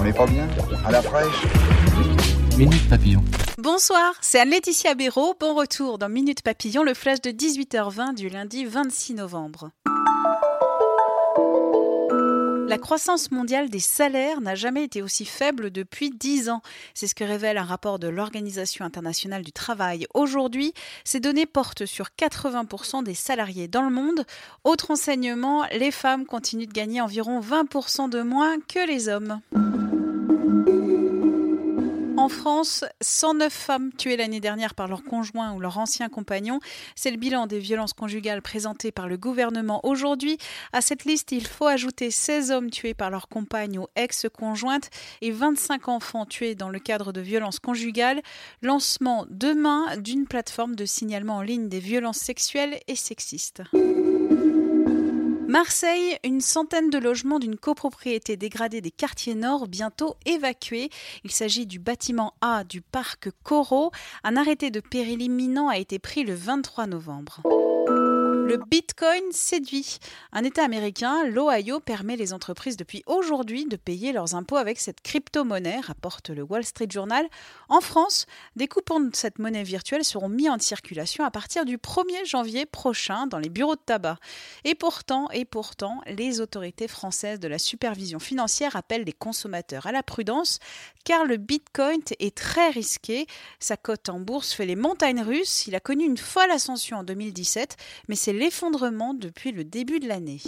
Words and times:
On 0.00 0.04
n'est 0.04 0.14
pas 0.14 0.26
bien 0.26 0.48
À 0.86 0.90
la 0.90 1.02
fraîche 1.02 1.44
Minute 2.56 2.88
Papillon. 2.88 3.22
Bonsoir, 3.58 4.14
c'est 4.22 4.40
Anne-Laetitia 4.40 4.94
Béraud. 4.94 5.34
Bon 5.38 5.54
retour 5.54 5.98
dans 5.98 6.08
Minute 6.08 6.40
Papillon, 6.40 6.82
le 6.82 6.94
flash 6.94 7.20
de 7.20 7.30
18h20 7.30 8.14
du 8.14 8.30
lundi 8.30 8.64
26 8.64 9.12
novembre. 9.16 9.72
La 12.66 12.78
croissance 12.78 13.30
mondiale 13.30 13.68
des 13.68 13.80
salaires 13.80 14.40
n'a 14.40 14.54
jamais 14.54 14.84
été 14.84 15.02
aussi 15.02 15.26
faible 15.26 15.70
depuis 15.70 16.08
10 16.08 16.48
ans. 16.48 16.62
C'est 16.94 17.06
ce 17.06 17.14
que 17.14 17.24
révèle 17.24 17.58
un 17.58 17.64
rapport 17.64 17.98
de 17.98 18.08
l'Organisation 18.08 18.86
internationale 18.86 19.42
du 19.42 19.52
travail. 19.52 20.06
Aujourd'hui, 20.14 20.72
ces 21.04 21.20
données 21.20 21.46
portent 21.46 21.84
sur 21.84 22.06
80% 22.18 23.02
des 23.02 23.14
salariés 23.14 23.68
dans 23.68 23.82
le 23.82 23.90
monde. 23.90 24.24
Autre 24.64 24.92
enseignement, 24.92 25.64
les 25.72 25.90
femmes 25.90 26.24
continuent 26.24 26.68
de 26.68 26.72
gagner 26.72 27.02
environ 27.02 27.40
20% 27.40 28.08
de 28.08 28.22
moins 28.22 28.56
que 28.60 28.86
les 28.86 29.10
hommes. 29.10 29.40
France, 32.30 32.84
109 33.02 33.52
femmes 33.52 33.92
tuées 33.92 34.16
l'année 34.16 34.40
dernière 34.40 34.74
par 34.74 34.88
leur 34.88 35.04
conjoint 35.04 35.52
ou 35.52 35.60
leur 35.60 35.78
ancien 35.78 36.08
compagnon. 36.08 36.60
C'est 36.94 37.10
le 37.10 37.16
bilan 37.16 37.46
des 37.46 37.58
violences 37.58 37.92
conjugales 37.92 38.40
présentées 38.40 38.92
par 38.92 39.08
le 39.08 39.16
gouvernement 39.16 39.80
aujourd'hui. 39.84 40.38
À 40.72 40.80
cette 40.80 41.04
liste, 41.04 41.32
il 41.32 41.46
faut 41.46 41.66
ajouter 41.66 42.10
16 42.10 42.50
hommes 42.52 42.70
tués 42.70 42.94
par 42.94 43.10
leur 43.10 43.28
compagne 43.28 43.78
ou 43.78 43.86
ex-conjointe 43.96 44.90
et 45.20 45.30
25 45.30 45.88
enfants 45.88 46.24
tués 46.24 46.54
dans 46.54 46.68
le 46.68 46.78
cadre 46.78 47.12
de 47.12 47.20
violences 47.20 47.58
conjugales. 47.58 48.22
Lancement 48.62 49.26
demain 49.28 49.96
d'une 49.98 50.26
plateforme 50.26 50.76
de 50.76 50.86
signalement 50.86 51.36
en 51.36 51.42
ligne 51.42 51.68
des 51.68 51.80
violences 51.80 52.18
sexuelles 52.18 52.80
et 52.88 52.96
sexistes. 52.96 53.62
Marseille, 55.50 56.16
une 56.22 56.40
centaine 56.40 56.90
de 56.90 56.98
logements 56.98 57.40
d'une 57.40 57.56
copropriété 57.56 58.36
dégradée 58.36 58.80
des 58.80 58.92
quartiers 58.92 59.34
nord 59.34 59.66
bientôt 59.66 60.14
évacués. 60.24 60.90
Il 61.24 61.32
s'agit 61.32 61.66
du 61.66 61.80
bâtiment 61.80 62.34
A 62.40 62.62
du 62.62 62.80
parc 62.80 63.30
Corot. 63.42 63.90
Un 64.22 64.36
arrêté 64.36 64.70
de 64.70 64.78
péril 64.78 65.22
imminent 65.22 65.66
a 65.66 65.78
été 65.78 65.98
pris 65.98 66.22
le 66.22 66.34
23 66.34 66.86
novembre. 66.86 67.42
Le 68.50 68.56
Bitcoin 68.56 69.22
séduit. 69.30 69.98
Un 70.32 70.42
État 70.42 70.64
américain, 70.64 71.24
l'Ohio, 71.24 71.78
permet 71.78 72.16
les 72.16 72.32
entreprises 72.32 72.76
depuis 72.76 73.04
aujourd'hui 73.06 73.64
de 73.64 73.76
payer 73.76 74.10
leurs 74.10 74.34
impôts 74.34 74.56
avec 74.56 74.80
cette 74.80 75.02
crypto-monnaie, 75.02 75.78
rapporte 75.78 76.30
le 76.30 76.42
Wall 76.42 76.64
Street 76.64 76.88
Journal. 76.90 77.28
En 77.68 77.80
France, 77.80 78.26
des 78.56 78.66
coupons 78.66 78.98
de 78.98 79.14
cette 79.14 79.38
monnaie 79.38 79.62
virtuelle 79.62 80.02
seront 80.02 80.28
mis 80.28 80.50
en 80.50 80.58
circulation 80.58 81.22
à 81.22 81.30
partir 81.30 81.64
du 81.64 81.76
1er 81.76 82.26
janvier 82.26 82.66
prochain 82.66 83.28
dans 83.28 83.38
les 83.38 83.50
bureaux 83.50 83.76
de 83.76 83.82
tabac. 83.86 84.18
Et 84.64 84.74
pourtant, 84.74 85.30
et 85.30 85.44
pourtant, 85.44 86.00
les 86.08 86.40
autorités 86.40 86.88
françaises 86.88 87.38
de 87.38 87.46
la 87.46 87.58
supervision 87.60 88.18
financière 88.18 88.74
appellent 88.74 89.04
les 89.04 89.12
consommateurs 89.12 89.86
à 89.86 89.92
la 89.92 90.02
prudence, 90.02 90.58
car 91.04 91.24
le 91.24 91.36
Bitcoin 91.36 92.00
est 92.18 92.36
très 92.36 92.70
risqué. 92.70 93.28
Sa 93.60 93.76
cote 93.76 94.08
en 94.08 94.18
bourse 94.18 94.52
fait 94.52 94.66
les 94.66 94.74
montagnes 94.74 95.22
russes. 95.22 95.68
Il 95.68 95.76
a 95.76 95.80
connu 95.80 96.04
une 96.04 96.18
folle 96.18 96.50
ascension 96.50 96.96
en 96.96 97.04
2017, 97.04 97.76
mais 98.08 98.16
c'est 98.16 98.39
l'effondrement 98.40 99.12
depuis 99.12 99.52
le 99.52 99.64
début 99.64 100.00
de 100.00 100.08
l'année. 100.08 100.40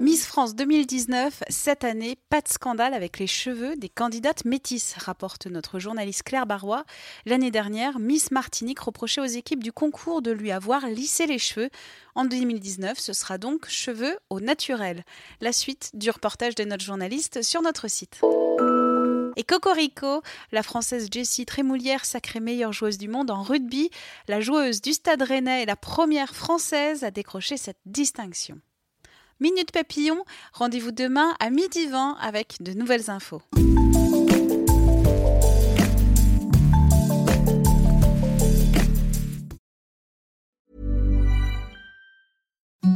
Miss 0.00 0.26
France 0.26 0.56
2019, 0.56 1.44
cette 1.48 1.84
année, 1.84 2.18
pas 2.28 2.40
de 2.40 2.48
scandale 2.48 2.92
avec 2.92 3.20
les 3.20 3.28
cheveux 3.28 3.76
des 3.76 3.88
candidates 3.88 4.44
métisses, 4.44 4.96
rapporte 4.98 5.46
notre 5.46 5.78
journaliste 5.78 6.24
Claire 6.24 6.44
Barrois. 6.44 6.84
L'année 7.24 7.52
dernière, 7.52 8.00
Miss 8.00 8.32
Martinique 8.32 8.80
reprochait 8.80 9.20
aux 9.20 9.24
équipes 9.26 9.62
du 9.62 9.70
concours 9.70 10.22
de 10.22 10.32
lui 10.32 10.50
avoir 10.50 10.88
lissé 10.88 11.28
les 11.28 11.38
cheveux. 11.38 11.70
En 12.16 12.24
2019, 12.24 12.98
ce 12.98 13.12
sera 13.12 13.38
donc 13.38 13.68
cheveux 13.68 14.18
au 14.28 14.40
naturel. 14.40 15.04
La 15.40 15.52
suite 15.52 15.92
du 15.94 16.10
reportage 16.10 16.56
de 16.56 16.64
notre 16.64 16.84
journaliste 16.84 17.42
sur 17.42 17.62
notre 17.62 17.86
site. 17.86 18.20
Et 19.36 19.44
Cocorico, 19.44 20.22
la 20.52 20.62
française 20.62 21.08
Jessie 21.10 21.46
Trémoulière, 21.46 22.04
sacrée 22.04 22.40
meilleure 22.40 22.72
joueuse 22.72 22.98
du 22.98 23.08
monde 23.08 23.30
en 23.30 23.42
rugby, 23.42 23.90
la 24.28 24.40
joueuse 24.40 24.80
du 24.80 24.92
Stade 24.92 25.22
Rennais 25.22 25.62
est 25.62 25.66
la 25.66 25.76
première 25.76 26.34
française 26.34 27.04
à 27.04 27.10
décrocher 27.10 27.56
cette 27.56 27.80
distinction. 27.86 28.58
Minute 29.40 29.72
Papillon, 29.72 30.24
rendez-vous 30.52 30.92
demain 30.92 31.34
à 31.40 31.50
midi 31.50 31.86
20 31.86 32.16
avec 32.20 32.62
de 32.62 32.72
nouvelles 32.74 33.10
infos. 33.10 33.42